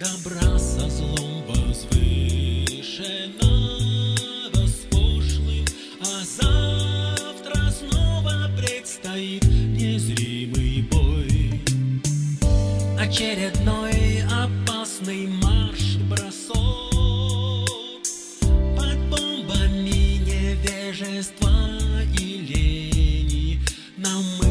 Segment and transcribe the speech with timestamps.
[0.00, 1.84] Добра со злом возвышена
[4.54, 5.66] с пошлым,
[6.00, 11.60] а завтра снова предстоит незримый бой.
[12.98, 18.00] Очередной опасный марш бросок
[18.74, 21.52] под бомбами невежества
[22.18, 23.60] и лени
[23.98, 24.49] нам мы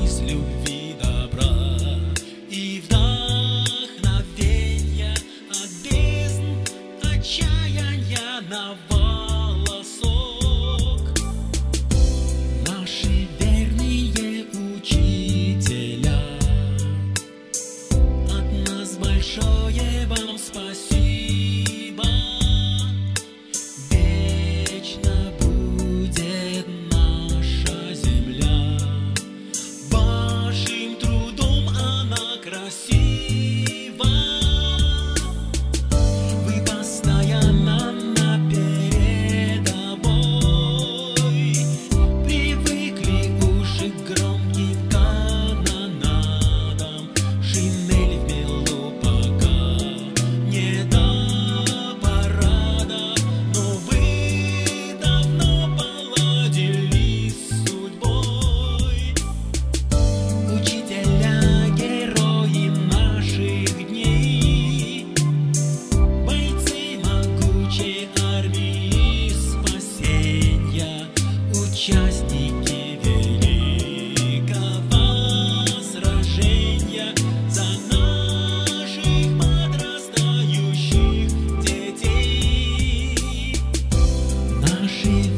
[84.90, 85.29] she